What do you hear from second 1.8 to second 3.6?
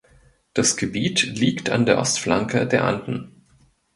der Ostflanke der Anden.